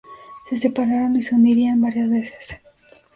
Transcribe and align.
Se 0.49 0.57
separaron 0.57 1.15
y 1.15 1.21
se 1.21 1.35
unirían 1.35 1.79
varias 1.79 2.09
veces. 2.09 2.59